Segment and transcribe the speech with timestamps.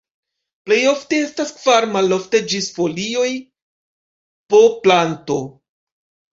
[0.69, 3.29] Plej ofte estas kvar, malofte ĝis folioj
[4.55, 5.41] po planto.